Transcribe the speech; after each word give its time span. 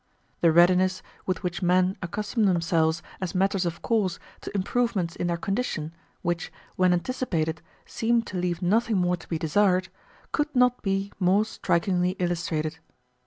The 0.39 0.51
readiness 0.51 1.03
with 1.27 1.43
which 1.43 1.61
men 1.61 1.95
accustom 2.01 2.45
themselves, 2.45 3.03
as 3.21 3.35
matters 3.35 3.67
of 3.67 3.83
course, 3.83 4.17
to 4.41 4.49
improvements 4.57 5.15
in 5.15 5.27
their 5.27 5.37
condition, 5.37 5.93
which, 6.23 6.51
when 6.75 6.91
anticipated, 6.91 7.61
seemed 7.85 8.25
to 8.25 8.37
leave 8.37 8.63
nothing 8.63 8.97
more 8.97 9.17
to 9.17 9.29
be 9.29 9.37
desired, 9.37 9.89
could 10.31 10.55
not 10.55 10.81
be 10.81 11.11
more 11.19 11.45
strikingly 11.45 12.15
illustrated. 12.17 12.79